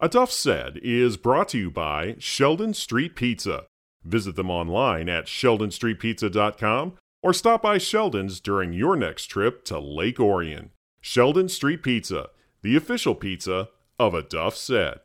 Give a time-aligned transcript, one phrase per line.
[0.00, 3.64] A Duff Said is brought to you by Sheldon Street Pizza.
[4.04, 10.20] Visit them online at sheldonstreetpizza.com or stop by Sheldon's during your next trip to Lake
[10.20, 10.70] Orion.
[11.00, 12.28] Sheldon Street Pizza,
[12.62, 15.00] the official pizza of A Duff Said.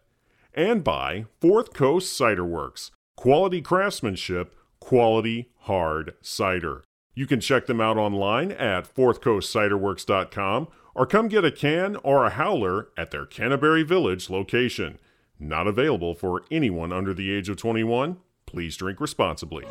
[0.53, 6.84] And by Fourth Coast Cider Works, quality craftsmanship, quality hard cider.
[7.16, 12.30] You can check them out online at fourthcoastciderworks.com or come get a can or a
[12.30, 15.00] howler at their Canterbury Village location.
[15.39, 18.18] Not available for anyone under the age of 21.
[18.46, 19.65] Please drink responsibly.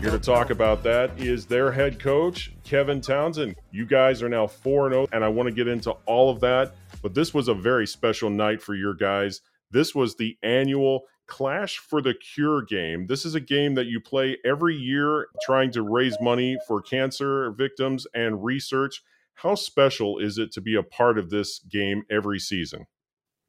[0.00, 3.56] Here to talk about that is their head coach, Kevin Townsend.
[3.72, 6.74] You guys are now 4 0, and I want to get into all of that.
[7.02, 9.40] But this was a very special night for your guys.
[9.72, 13.06] This was the annual Clash for the Cure game.
[13.06, 17.50] This is a game that you play every year trying to raise money for cancer
[17.52, 19.02] victims and research.
[19.34, 22.86] How special is it to be a part of this game every season?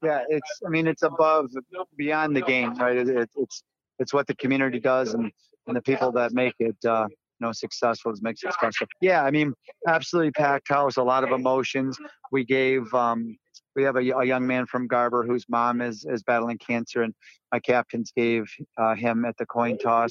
[0.03, 0.61] Yeah, it's.
[0.65, 1.49] I mean, it's above,
[1.95, 2.97] beyond the game, right?
[2.97, 3.63] It, it, it's
[3.99, 5.31] it's what the community does and
[5.67, 8.87] and the people that make it, uh, you know, successful makes it special.
[9.01, 9.53] Yeah, I mean,
[9.87, 11.97] absolutely packed house, a lot of emotions.
[12.31, 13.37] We gave um,
[13.77, 17.13] we have a, a, young man from Garber whose mom is is battling cancer, and
[17.53, 18.43] my captains gave
[18.77, 20.09] uh, him at the coin toss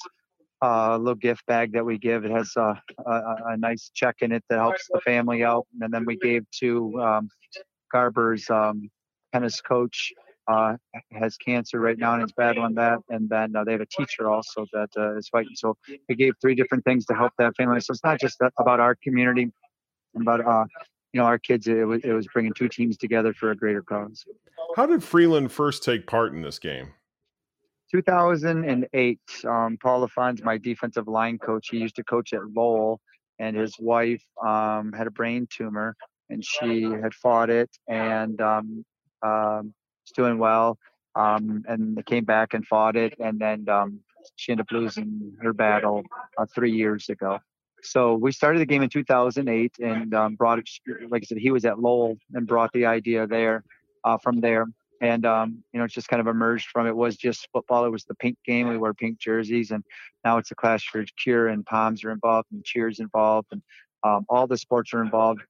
[0.63, 2.25] uh, a little gift bag that we give.
[2.25, 5.93] It has a, a, a, nice check in it that helps the family out, and
[5.93, 7.29] then we gave to um,
[7.93, 8.89] Garber's um,
[9.35, 10.13] tennis coach.
[10.49, 10.77] Uh,
[11.11, 14.31] has cancer right now and is battling that, and then uh, they have a teacher
[14.31, 15.57] also that uh, is fighting.
[15.57, 15.77] So
[16.09, 17.81] we gave three different things to help that family.
[17.81, 19.51] So it's not just about our community,
[20.15, 20.67] but uh,
[21.17, 23.81] you know, our kids, it was, it was bringing two teams together for a greater
[23.81, 24.27] cause.
[24.77, 26.93] How did Freeland first take part in this game?
[27.91, 31.69] 2008, um, Paul LaFon's my defensive line coach.
[31.71, 33.01] He used to coach at Lowell,
[33.39, 35.97] and his wife um, had a brain tumor,
[36.29, 38.85] and she had fought it and um,
[39.23, 39.73] um,
[40.05, 40.79] was doing well.
[41.15, 44.01] Um, and they came back and fought it, and then um,
[44.35, 46.03] she ended up losing her battle
[46.37, 47.39] uh, three years ago.
[47.87, 50.61] So we started the game in 2008 and um, brought
[51.09, 53.65] like I said, he was at Lowell and brought the idea there
[54.05, 54.67] uh, from there.
[55.01, 57.85] And, um, you know, it's just kind of emerged from it was just football.
[57.85, 58.69] It was the pink game.
[58.69, 59.85] We wore pink jerseys and
[60.25, 63.63] now it's a Clash for Cure and palms are involved and cheers involved and
[64.05, 65.43] um, all the sports are involved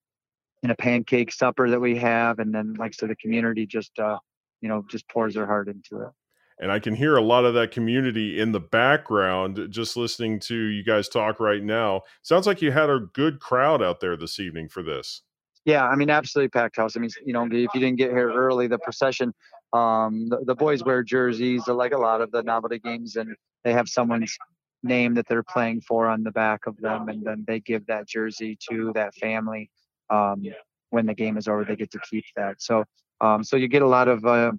[0.62, 2.38] in a pancake supper that we have.
[2.38, 4.18] And then, like I said, the community just, uh,
[4.60, 6.12] you know, just pours their heart into it
[6.58, 10.54] and I can hear a lot of that community in the background just listening to
[10.54, 12.02] you guys talk right now.
[12.22, 15.22] Sounds like you had a good crowd out there this evening for this.
[15.64, 16.96] Yeah, I mean, absolutely packed house.
[16.96, 19.34] I mean, you know, if you didn't get here early, the procession,
[19.72, 23.34] um, the, the boys wear jerseys like a lot of the novelty games, and
[23.64, 24.36] they have someone's
[24.84, 28.06] name that they're playing for on the back of them, and then they give that
[28.06, 29.68] jersey to that family.
[30.08, 30.44] Um,
[30.90, 32.62] when the game is over, they get to keep that.
[32.62, 32.84] So,
[33.20, 34.52] um, so you get a lot of uh,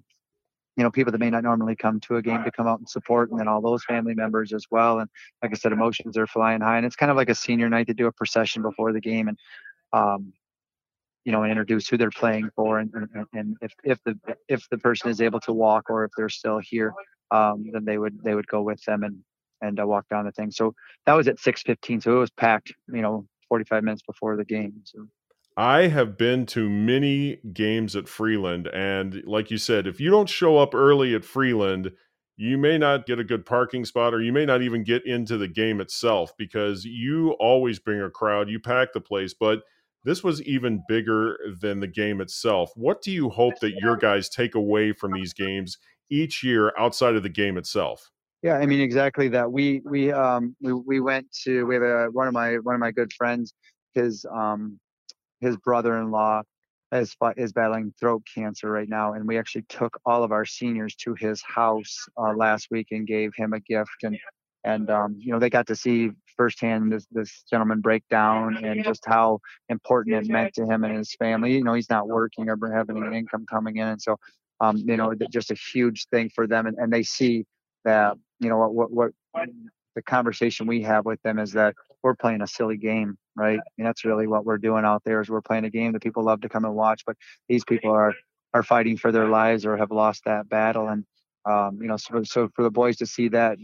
[0.78, 2.88] you know people that may not normally come to a game to come out and
[2.88, 5.00] support and then all those family members as well.
[5.00, 5.10] And
[5.42, 7.88] like i said emotions are flying high and it's kind of like a senior night
[7.88, 9.38] to do a procession before the game and
[9.92, 10.32] um
[11.24, 14.16] you know and introduce who they're playing for and, and, and if if the
[14.48, 16.94] if the person is able to walk or if they're still here
[17.32, 19.18] um then they would they would go with them and
[19.60, 20.50] and uh, walk down the thing.
[20.50, 20.74] So
[21.06, 24.74] that was at 6:15 so it was packed you know 45 minutes before the game
[24.84, 25.08] so
[25.58, 30.28] I have been to many games at Freeland, and like you said, if you don't
[30.28, 31.90] show up early at Freeland,
[32.36, 35.36] you may not get a good parking spot, or you may not even get into
[35.36, 39.34] the game itself because you always bring a crowd, you pack the place.
[39.34, 39.62] But
[40.04, 42.70] this was even bigger than the game itself.
[42.76, 45.76] What do you hope that your guys take away from these games
[46.08, 48.12] each year outside of the game itself?
[48.44, 49.50] Yeah, I mean exactly that.
[49.50, 52.80] We we um we, we went to we have a, one of my one of
[52.80, 53.54] my good friends.
[53.94, 54.78] His um
[55.40, 56.42] his brother-in-law
[56.92, 60.94] is is battling throat cancer right now, and we actually took all of our seniors
[60.96, 64.16] to his house uh, last week and gave him a gift, and
[64.64, 68.84] and um, you know they got to see firsthand this this gentleman break down and
[68.84, 71.52] just how important it meant to him and his family.
[71.54, 74.16] You know he's not working or having an income coming in, and so
[74.60, 77.44] um, you know just a huge thing for them, and, and they see
[77.84, 79.48] that you know what what what
[79.94, 83.60] the conversation we have with them is that we're playing a silly game, right?
[83.78, 86.24] And that's really what we're doing out there is we're playing a game that people
[86.24, 87.16] love to come and watch, but
[87.48, 88.14] these people are
[88.54, 90.88] are fighting for their lives or have lost that battle.
[90.88, 91.04] And
[91.44, 93.58] um, you know, so, so for the boys to see that,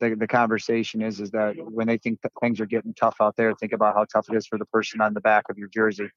[0.00, 3.36] the, the conversation is is that when they think that things are getting tough out
[3.36, 5.68] there, think about how tough it is for the person on the back of your
[5.68, 6.08] jersey,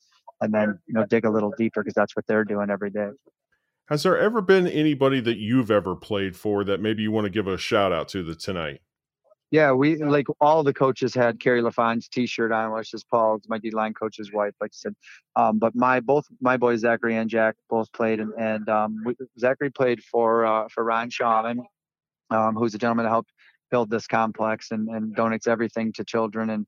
[0.42, 3.10] and then you know dig a little deeper because that's what they're doing every day.
[3.90, 7.30] Has there ever been anybody that you've ever played for that maybe you want to
[7.30, 8.82] give a shout out to the tonight?
[9.54, 13.60] Yeah, we like all the coaches had Kerry LaFon's T-shirt on, which is Paul's my
[13.60, 14.96] D-line coach's wife, like I said.
[15.36, 19.14] Um, but my both my boys Zachary and Jack both played, and, and um, we,
[19.38, 21.60] Zachary played for uh, for Ron Shawman,
[22.32, 23.32] um, who's a gentleman that helped
[23.70, 26.66] build this complex and, and donates everything to children and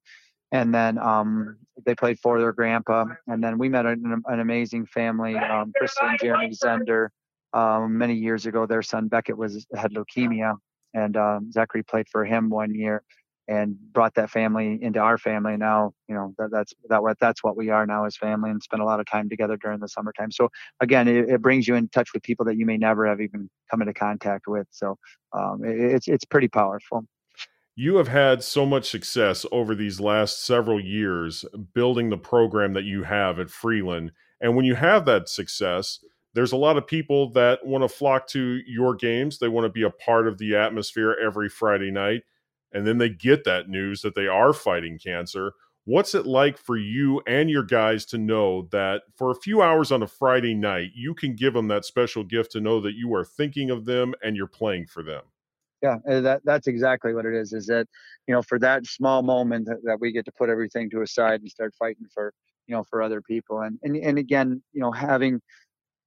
[0.52, 1.58] and then um,
[1.88, 3.06] they played for their grandpa.
[3.26, 7.08] And then we met an, an amazing family, um, Kristen and Jeremy Zender.
[7.52, 10.56] Um, many years ago, their son Beckett was had leukemia,
[10.96, 13.04] and um, Zachary played for him one year
[13.48, 15.56] and brought that family into our family.
[15.56, 18.64] Now, you know, that, that's that what that's what we are now as family, and
[18.64, 20.32] spend a lot of time together during the summertime.
[20.32, 20.50] So
[20.80, 23.50] again, it, it brings you in touch with people that you may never have even
[23.70, 24.68] come into contact with.
[24.72, 24.98] So
[25.34, 27.06] um, it, it's it's pretty powerful.
[27.76, 31.44] You have had so much success over these last several years
[31.74, 36.00] building the program that you have at Freeland, and when you have that success
[36.36, 39.40] there's a lot of people that want to flock to your games.
[39.40, 42.24] They want to be a part of the atmosphere every Friday night.
[42.74, 45.54] And then they get that news that they are fighting cancer.
[45.86, 49.94] What's it like for you and your guys to know that for a few hours
[49.94, 53.14] on a Friday night, you can give them that special gift to know that you
[53.16, 55.22] are thinking of them and you're playing for them?
[55.82, 57.54] Yeah, uh, that that's exactly what it is.
[57.54, 57.88] Is that
[58.28, 61.08] you know for that small moment that, that we get to put everything to a
[61.08, 62.34] side and start fighting for
[62.66, 65.40] you know for other people and and and again you know having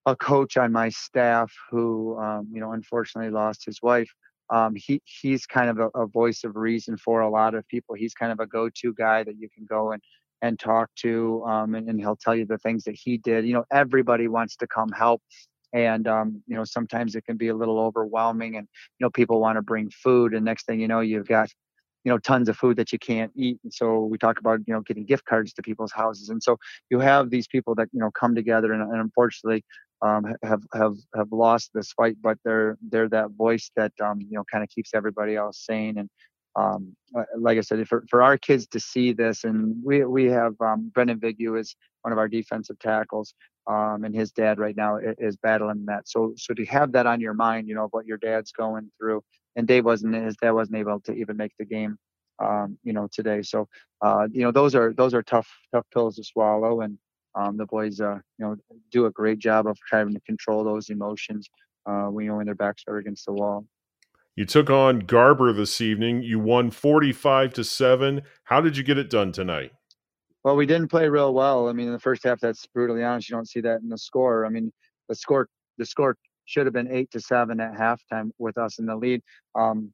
[0.09, 4.09] a coach on my staff who, um, you know, unfortunately lost his wife.
[4.51, 7.95] Um, he he's kind of a, a, voice of reason for a lot of people.
[7.95, 10.03] He's kind of a go-to guy that you can go and
[10.41, 13.45] and talk to, um, and, and he'll tell you the things that he did.
[13.45, 15.21] You know, everybody wants to come help,
[15.75, 18.67] and um, you know sometimes it can be a little overwhelming, and
[18.99, 21.51] you know people want to bring food, and next thing you know you've got
[22.05, 24.73] you know tons of food that you can't eat and so we talk about you
[24.73, 26.57] know getting gift cards to people's houses and so
[26.91, 29.65] you have these people that you know come together and, and unfortunately
[30.03, 34.37] um, have have have lost this fight, but they're they're that voice that um, you
[34.37, 35.99] know kind of keeps everybody else sane.
[35.99, 36.11] And
[36.57, 36.95] um,
[37.37, 40.91] like I said, for for our kids to see this, and we we have um,
[40.95, 43.35] Brendan Vigu is one of our defensive tackles,
[43.67, 46.09] um, and his dad right now is battling that.
[46.09, 49.23] So so to have that on your mind, you know, what your dad's going through,
[49.57, 51.99] and Dave wasn't his dad wasn't able to even make the game.
[52.41, 53.67] Um, you know today so
[54.01, 56.97] uh, you know those are those are tough tough pills to swallow and
[57.35, 58.57] um, the boys, uh, you know,
[58.91, 61.49] do a great job of trying to control those emotions.
[61.89, 63.65] Uh, when you know when their backs are against the wall.
[64.37, 66.23] You took on Garber this evening.
[66.23, 68.23] You won forty-five to seven.
[68.45, 69.73] How did you get it done tonight?
[70.45, 71.69] Well, we didn't play real well.
[71.69, 73.31] I mean, in the first half, that's brutally honest.
[73.31, 74.45] You don't see that in the score.
[74.45, 74.71] I mean,
[75.09, 75.49] the score
[75.79, 79.23] the score should have been eight to seven at halftime with us in the lead.
[79.55, 79.93] Um,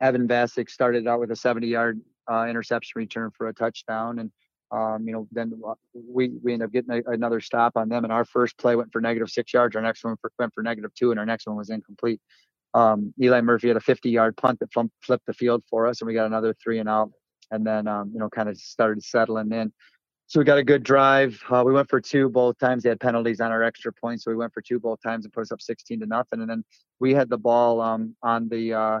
[0.00, 2.00] Evan Vasic started out with a 70-yard
[2.30, 4.30] uh, interception return for a touchdown, and
[4.70, 5.52] um, you know, then
[5.94, 8.92] we we ended up getting a, another stop on them, and our first play went
[8.92, 9.76] for negative six yards.
[9.76, 12.20] Our next one for, went for negative two, and our next one was incomplete.
[12.72, 16.14] Um, Eli Murphy had a 50-yard punt that flipped the field for us, and we
[16.14, 17.10] got another three and out.
[17.50, 19.72] And then um, you know, kind of started settling in.
[20.26, 21.38] So we got a good drive.
[21.50, 22.82] Uh, we went for two both times.
[22.82, 25.32] They had penalties on our extra points, so we went for two both times and
[25.32, 26.40] put us up 16 to nothing.
[26.40, 26.64] And then
[26.98, 29.00] we had the ball um, on the uh,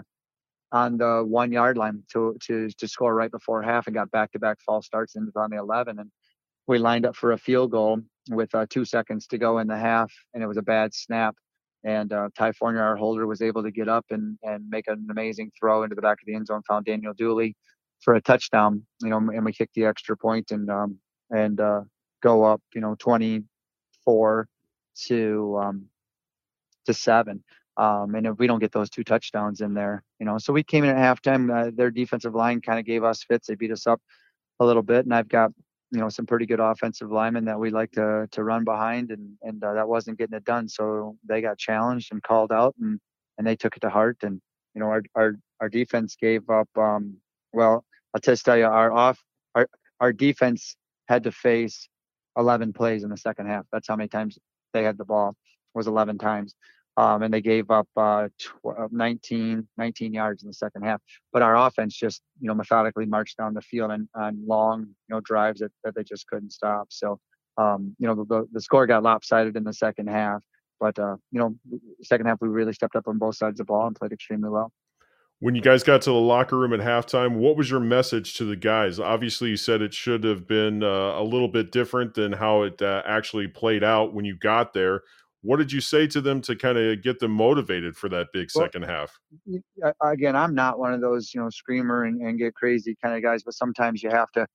[0.74, 4.30] on the one yard line to to to score right before half and got back
[4.32, 6.10] to back false starts and was on the 11 and
[6.66, 8.00] we lined up for a field goal
[8.30, 11.36] with uh, two seconds to go in the half and it was a bad snap
[11.84, 15.06] and uh, Ty Fournier, our holder, was able to get up and and make an
[15.10, 16.62] amazing throw into the back of the end zone.
[16.66, 17.54] Found Daniel Dooley
[18.00, 20.98] for a touchdown, you know, and we kicked the extra point and um
[21.30, 21.82] and uh,
[22.22, 24.48] go up, you know, 24
[25.08, 25.86] to um
[26.86, 27.44] to seven.
[27.76, 30.62] Um, and if we don't get those two touchdowns in there, you know, so we
[30.62, 31.50] came in at halftime.
[31.50, 33.48] Uh, their defensive line kind of gave us fits.
[33.48, 34.00] They beat us up
[34.60, 35.50] a little bit, and I've got
[35.90, 39.36] you know some pretty good offensive linemen that we like to to run behind, and
[39.42, 40.68] and uh, that wasn't getting it done.
[40.68, 43.00] So they got challenged and called out, and
[43.38, 44.18] and they took it to heart.
[44.22, 44.40] And
[44.74, 46.68] you know our our our defense gave up.
[46.76, 47.16] Um,
[47.52, 49.20] well, I'll just tell you, our off
[49.54, 49.68] our
[50.00, 50.76] our defense
[51.08, 51.88] had to face
[52.36, 53.66] 11 plays in the second half.
[53.72, 54.38] That's how many times
[54.72, 55.34] they had the ball
[55.74, 56.54] was 11 times
[56.96, 58.28] um, and they gave up uh,
[58.66, 61.00] uh 19, 19 yards in the second half.
[61.32, 65.14] But our offense just, you know, methodically marched down the field and on long, you
[65.14, 66.86] know, drives that, that they just couldn't stop.
[66.90, 67.18] So,
[67.58, 70.42] um, you know, the, the score got lopsided in the second half.
[70.80, 71.54] But, uh, you know,
[72.02, 74.50] second half, we really stepped up on both sides of the ball and played extremely
[74.50, 74.72] well.
[75.40, 78.44] When you guys got to the locker room at halftime, what was your message to
[78.44, 78.98] the guys?
[79.00, 82.80] Obviously, you said it should have been uh, a little bit different than how it
[82.80, 85.02] uh, actually played out when you got there
[85.44, 88.50] what did you say to them to kind of get them motivated for that big
[88.50, 89.20] second half?
[90.02, 93.22] Again, I'm not one of those, you know, screamer and, and get crazy kind of
[93.22, 94.46] guys, but sometimes you have to,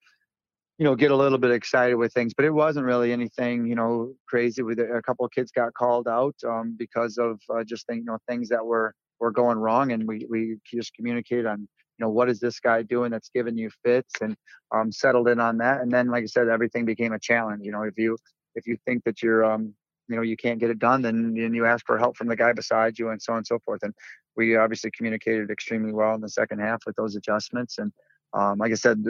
[0.80, 2.34] you know, get a little bit excited with things.
[2.34, 4.64] But it wasn't really anything, you know, crazy.
[4.64, 8.06] With a couple of kids got called out um, because of uh, just think, you
[8.06, 11.60] know, things that were were going wrong, and we we just communicated on
[12.00, 14.36] you know, what is this guy doing that's giving you fits and
[14.74, 15.82] um, settled in on that.
[15.82, 17.62] And then, like I said, everything became a challenge.
[17.64, 18.18] You know, if you
[18.56, 19.74] if you think that you're um,
[20.10, 22.36] you know you can't get it done, then then you ask for help from the
[22.36, 23.84] guy beside you and so on and so forth.
[23.84, 23.94] And
[24.36, 27.78] we obviously communicated extremely well in the second half with those adjustments.
[27.78, 27.92] And
[28.34, 29.04] um, like I said,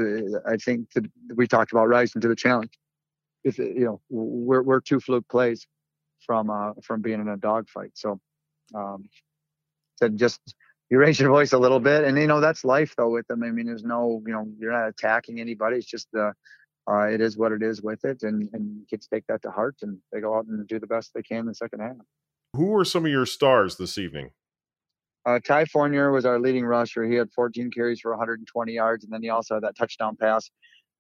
[0.48, 0.88] I think
[1.36, 2.78] we talked about rising to the challenge.
[3.44, 5.66] If you know, we're we're two fluke plays
[6.26, 7.92] from uh, from being in a dogfight.
[7.94, 8.20] So,
[8.76, 9.10] um,
[9.98, 10.42] said just
[10.90, 13.44] you raise your voice a little bit, and you know that's life though with them.
[13.44, 15.78] I mean, there's no you know you're not attacking anybody.
[15.78, 16.32] It's just uh,
[16.90, 19.76] uh, it is what it is with it, and and kids take that to heart
[19.82, 21.96] and they go out and do the best they can in the second half.
[22.54, 24.32] Who were some of your stars this evening?
[25.26, 27.04] Uh, Ty Fournier was our leading rusher.
[27.04, 30.50] He had 14 carries for 120 yards, and then he also had that touchdown pass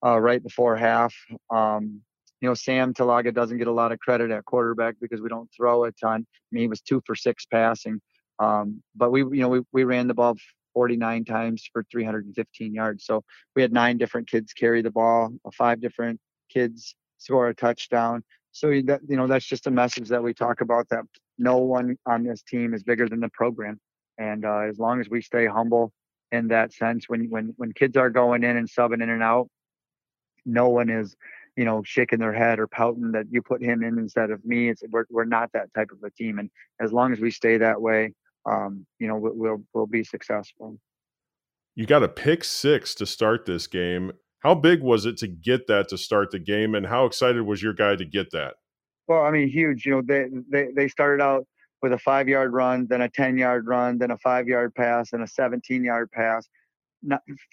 [0.05, 1.15] uh, right before half.
[1.49, 2.01] Um,
[2.41, 5.49] you know, Sam Talaga doesn't get a lot of credit at quarterback because we don't
[5.55, 6.25] throw a ton.
[6.29, 7.99] I mean, he was two for six passing,
[8.39, 10.35] um, but we, you know, we, we ran the ball
[10.73, 13.05] 49 times for 315 yards.
[13.05, 13.23] So
[13.55, 16.19] we had nine different kids carry the ball, five different
[16.51, 18.23] kids score a touchdown.
[18.51, 21.03] So that you know, that's just a message that we talk about that
[21.37, 23.79] no one on this team is bigger than the program.
[24.17, 25.91] And uh, as long as we stay humble
[26.31, 29.47] in that sense, when when when kids are going in and subbing in and out,
[30.45, 31.15] no one is
[31.59, 34.69] you know, shaking their head or pouting that you put him in instead of me.
[34.69, 36.49] It's we're we're not that type of a team, and
[36.79, 38.13] as long as we stay that way,
[38.45, 40.77] um, you know, we'll, we'll be successful.
[41.75, 44.11] You got a pick six to start this game.
[44.39, 47.61] How big was it to get that to start the game, and how excited was
[47.61, 48.55] your guy to get that?
[49.07, 49.85] Well, I mean, huge.
[49.85, 51.45] You know, they they they started out
[51.81, 55.13] with a five yard run, then a ten yard run, then a five yard pass,
[55.13, 56.47] and a seventeen yard pass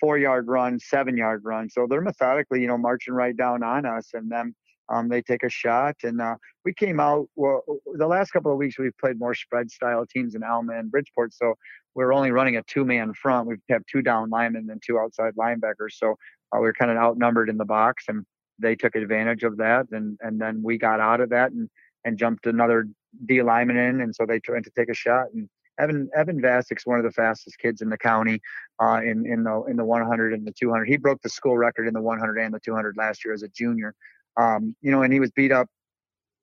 [0.00, 1.68] four yard run, seven yard run.
[1.68, 4.54] So they're methodically, you know, marching right down on us, and then
[4.88, 5.96] um, they take a shot.
[6.02, 7.28] And uh, we came out.
[7.36, 7.62] Well,
[7.94, 11.34] the last couple of weeks we've played more spread style teams in Alma and Bridgeport,
[11.34, 11.54] so
[11.94, 13.48] we're only running a two man front.
[13.48, 16.16] We have two down linemen and two outside linebackers, so
[16.54, 18.24] uh, we are kind of outnumbered in the box, and
[18.58, 21.68] they took advantage of that, and and then we got out of that and
[22.04, 22.86] and jumped another
[23.26, 26.86] D lineman in, and so they tried to take a shot and Evan Evan Vasik's
[26.86, 28.40] one of the fastest kids in the county
[28.82, 30.86] uh, in in the in the 100 and the 200.
[30.86, 33.48] He broke the school record in the 100 and the 200 last year as a
[33.48, 33.94] junior.
[34.36, 35.68] Um, you know, and he was beat up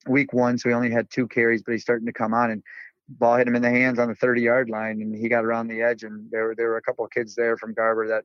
[0.08, 2.64] week one, so he only had two carries, but he's starting to come on and
[3.08, 5.68] ball hit him in the hands on the 30 yard line, and he got around
[5.68, 6.04] the edge.
[6.04, 8.24] And there were there were a couple of kids there from Garber that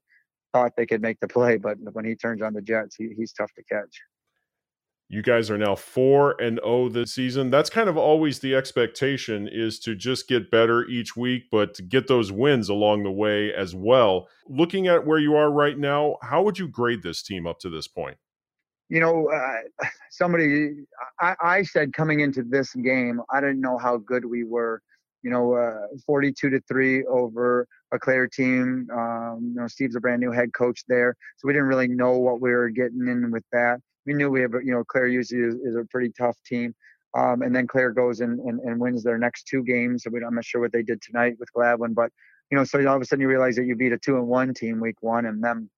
[0.53, 3.33] thought they could make the play, but when he turns on the Jets, he, he's
[3.33, 4.01] tough to catch.
[5.11, 7.49] You guys are now 4 and 0 this season.
[7.49, 11.83] That's kind of always the expectation is to just get better each week, but to
[11.83, 14.29] get those wins along the way as well.
[14.49, 17.71] Looking at where you are right now, how would you grade this team up to
[17.71, 18.19] this point?
[18.89, 20.75] You know, uh, somebody
[21.21, 24.83] I, I, said coming into this game, I didn't know how good we were.
[25.23, 28.89] You know, uh, 42 to three over a Clare team.
[28.93, 32.19] Um, you know, Steve's a brand new head coach there, so we didn't really know
[32.19, 35.43] what we were getting in with that we knew we have, you know, Clare usually
[35.43, 36.75] is, is a pretty tough team.
[37.17, 40.03] Um, and then Clare goes and, and, and, wins their next two games.
[40.03, 42.11] So we, I'm not sure what they did tonight with Gladwin, but
[42.51, 44.27] you know, so all of a sudden you realize that you beat a two and
[44.27, 45.69] one team week one, and then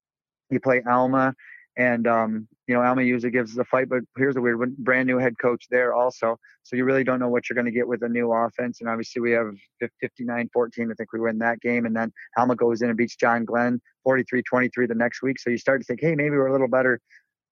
[0.50, 1.34] you play Alma,
[1.76, 4.76] and um, you know Alma usually gives us a fight, but here's a weird one:
[4.78, 6.38] brand new head coach there also.
[6.62, 8.80] So you really don't know what you're going to get with a new offense.
[8.80, 10.46] And obviously we have 59-14.
[10.54, 13.80] I think we win that game, and then Alma goes in and beats John Glenn
[14.06, 15.40] 43-23 the next week.
[15.40, 17.00] So you start to think, hey, maybe we're a little better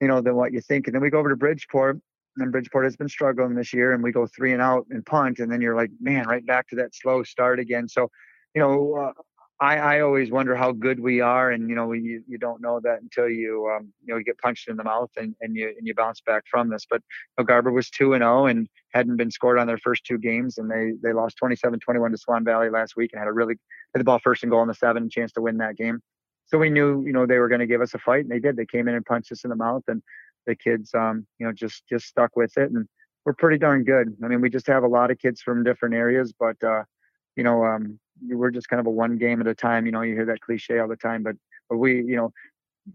[0.00, 0.87] you know, than what you think.
[0.87, 1.98] And then we go over to Bridgeport,
[2.37, 5.38] and Bridgeport has been struggling this year, and we go three and out and punt,
[5.40, 7.88] and then you're like, man, right back to that slow start again.
[7.88, 8.08] So,
[8.54, 9.22] you know, uh,
[9.60, 12.78] I, I always wonder how good we are, and you know, you, you don't know
[12.80, 15.74] that until you um, you know you get punched in the mouth and, and you
[15.76, 16.86] and you bounce back from this.
[16.88, 17.02] But
[17.36, 20.04] you know, Garber was two and zero oh and hadn't been scored on their first
[20.04, 23.32] two games, and they they lost 27-21 to Swan Valley last week and had a
[23.32, 23.56] really
[23.94, 26.00] had the ball first and goal in the seven, chance to win that game.
[26.46, 28.38] So we knew you know they were going to give us a fight and they
[28.38, 28.56] did.
[28.56, 30.02] They came in and punched us in the mouth and
[30.46, 32.86] the kids um you know just just stuck with it and
[33.24, 34.16] we're pretty darn good.
[34.22, 36.84] I mean we just have a lot of kids from different areas but uh
[37.38, 40.02] you know um we're just kind of a one game at a time you know
[40.02, 41.37] you hear that cliche all the time but
[41.71, 42.30] but we you know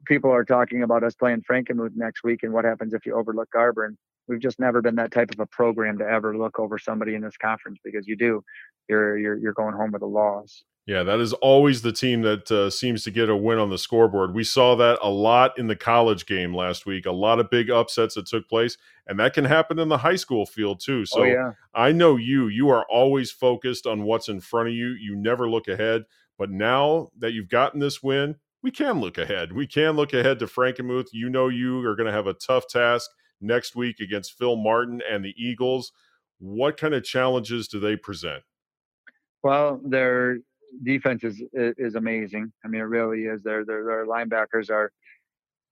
[0.06, 3.50] people are talking about us playing frankenmuth next week and what happens if you overlook
[3.50, 3.98] garber and
[4.28, 7.22] we've just never been that type of a program to ever look over somebody in
[7.22, 8.44] this conference because you do.
[8.90, 12.52] You're you're, you're going home with a loss yeah, that is always the team that
[12.52, 14.34] uh, seems to get a win on the scoreboard.
[14.34, 17.06] We saw that a lot in the college game last week.
[17.06, 20.18] A lot of big upsets that took place, and that can happen in the high
[20.18, 21.02] school field too.
[21.02, 21.52] Oh, so oh, yeah.
[21.74, 22.48] I know you.
[22.48, 24.90] You are always focused on what's in front of you.
[24.90, 26.04] You never look ahead.
[26.38, 29.54] But now that you've gotten this win, we can look ahead.
[29.54, 31.10] We can look ahead to Frankenmuth.
[31.14, 33.10] You know you are going to have a tough task
[33.40, 35.94] next week against Phil Martin and the Eagles.
[36.40, 38.44] What kind of challenges do they present?
[39.44, 40.40] Well, they're
[40.82, 42.52] defense is is amazing.
[42.64, 43.44] I mean, it really is.
[43.44, 44.92] Their their, their linebackers are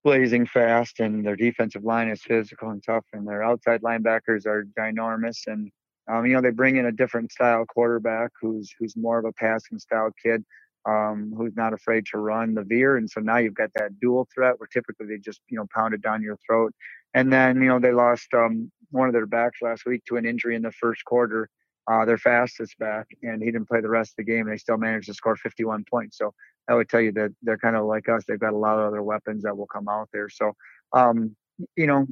[0.03, 4.65] blazing fast, and their defensive line is physical and tough, and their outside linebackers are
[4.77, 5.47] ginormous.
[5.47, 5.71] And
[6.11, 9.33] um, you know, they bring in a different style quarterback who's who's more of a
[9.33, 10.43] passing style kid,
[10.87, 12.97] um, who's not afraid to run the veer.
[12.97, 15.93] And so now you've got that dual threat where typically they just you know pound
[15.93, 16.73] it down your throat.
[17.13, 20.25] And then you know they lost um, one of their backs last week to an
[20.25, 21.49] injury in the first quarter
[21.89, 24.57] uh, their fastest back, and he didn't play the rest of the game, and they
[24.57, 26.17] still managed to score 51 points.
[26.17, 26.33] So
[26.69, 28.23] I would tell you that they're kind of like us.
[28.27, 30.29] They've got a lot of other weapons that will come out there.
[30.29, 30.53] So,
[30.93, 31.35] um,
[31.75, 32.07] you know,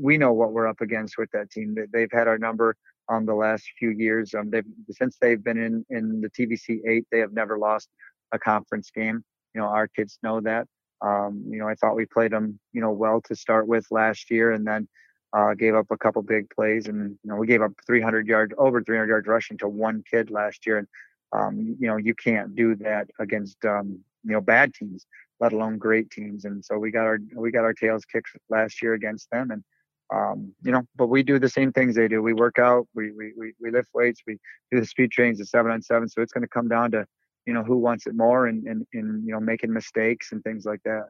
[0.00, 1.76] we know what we're up against with that team.
[1.92, 2.76] They've had our number
[3.08, 4.34] um, the last few years.
[4.34, 7.88] Um, they've since they've been in in the TVC eight, they have never lost
[8.32, 9.24] a conference game.
[9.54, 10.66] You know, our kids know that.
[11.02, 14.30] Um, you know, I thought we played them, you know, well to start with last
[14.30, 14.88] year, and then
[15.32, 18.54] uh, gave up a couple big plays, and you know we gave up 300 yards,
[18.58, 20.88] over 300 yards rushing to one kid last year, and
[21.32, 25.06] um, you know you can't do that against um, you know bad teams,
[25.40, 26.44] let alone great teams.
[26.44, 29.64] And so we got our we got our tails kicked last year against them, and
[30.12, 32.22] um, you know, but we do the same things they do.
[32.22, 34.38] We work out, we we we, we lift weights, we
[34.70, 36.08] do the speed trains, the seven on seven.
[36.08, 37.06] So it's going to come down to
[37.46, 40.66] you know who wants it more, and and and you know making mistakes and things
[40.66, 41.06] like that.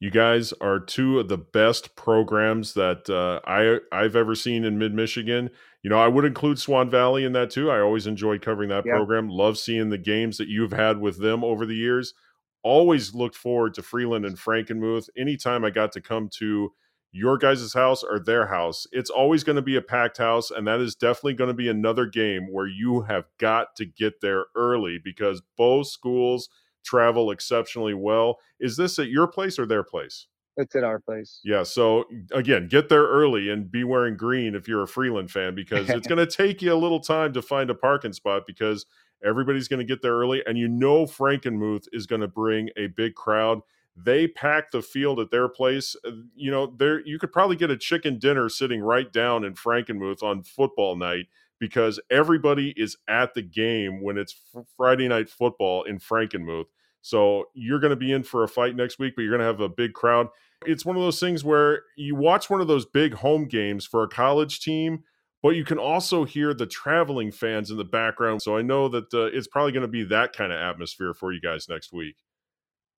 [0.00, 4.78] You guys are two of the best programs that uh, I I've ever seen in
[4.78, 5.50] Mid Michigan.
[5.82, 7.70] You know, I would include Swan Valley in that too.
[7.70, 8.94] I always enjoyed covering that yeah.
[8.94, 9.28] program.
[9.28, 12.14] Love seeing the games that you've had with them over the years.
[12.62, 15.08] Always looked forward to Freeland and Frankenmuth.
[15.16, 16.72] Anytime I got to come to
[17.10, 20.66] your guys' house or their house, it's always going to be a packed house, and
[20.66, 24.46] that is definitely going to be another game where you have got to get there
[24.54, 26.48] early because both schools
[26.84, 28.38] travel exceptionally well.
[28.60, 30.26] Is this at your place or their place?
[30.58, 31.40] It's at our place.
[31.44, 31.62] Yeah.
[31.62, 35.88] So again, get there early and be wearing green if you're a Freeland fan because
[35.88, 38.84] it's going to take you a little time to find a parking spot because
[39.24, 42.88] everybody's going to get there early, and you know Frankenmuth is going to bring a
[42.88, 43.60] big crowd.
[43.96, 45.96] They pack the field at their place.
[46.04, 49.54] Uh, you know, there you could probably get a chicken dinner sitting right down in
[49.54, 51.26] Frankenmuth on football night
[51.60, 54.34] because everybody is at the game when it's
[54.76, 56.66] Friday night football in Frankenmuth.
[57.00, 59.46] So you're going to be in for a fight next week, but you're going to
[59.46, 60.28] have a big crowd.
[60.66, 64.02] It's one of those things where you watch one of those big home games for
[64.02, 65.04] a college team,
[65.42, 68.42] but you can also hear the traveling fans in the background.
[68.42, 71.32] So I know that uh, it's probably going to be that kind of atmosphere for
[71.32, 72.16] you guys next week.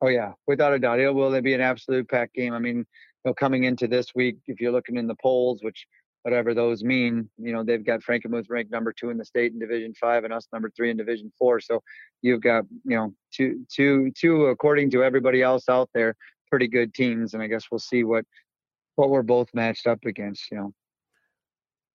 [0.03, 2.55] Oh yeah, without a doubt, it will be an absolute packed game.
[2.55, 2.85] I mean, you
[3.27, 5.87] know, coming into this week, if you're looking in the polls, which
[6.23, 7.29] whatever those mean.
[7.39, 10.33] You know, they've got Frankenmuth ranked number two in the state in Division Five, and
[10.33, 11.61] us number three in Division Four.
[11.61, 11.83] So
[12.23, 16.15] you've got you know two, two, two, according to everybody else out there,
[16.49, 17.35] pretty good teams.
[17.35, 18.25] And I guess we'll see what
[18.97, 20.51] what we're both matched up against.
[20.51, 20.75] You know.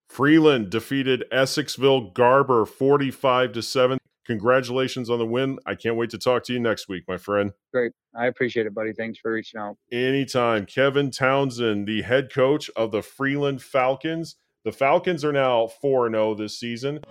[0.09, 3.97] Freeland defeated Essexville Garber 45 to 7.
[4.25, 5.59] Congratulations on the win.
[5.65, 7.51] I can't wait to talk to you next week, my friend.
[7.71, 7.91] Great.
[8.15, 8.91] I appreciate it, buddy.
[8.93, 9.77] Thanks for reaching out.
[9.91, 10.65] Anytime.
[10.65, 14.35] Kevin Townsend, the head coach of the Freeland Falcons.
[14.63, 17.01] The Falcons are now 4 0 this season.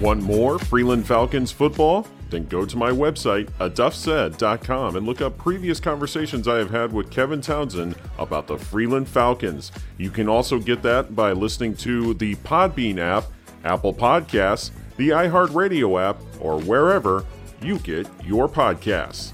[0.00, 2.08] Want more Freeland Falcons football?
[2.30, 7.10] Then go to my website, aduffsaid.com, and look up previous conversations I have had with
[7.10, 9.70] Kevin Townsend about the Freeland Falcons.
[9.98, 13.24] You can also get that by listening to the Podbean app
[13.64, 17.24] Apple Podcasts, the iHeartRadio app, or wherever
[17.60, 19.32] you get your podcasts.